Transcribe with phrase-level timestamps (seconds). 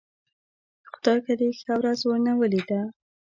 [0.89, 2.81] خدايکه دې ښه ورځ ورنه ولېده.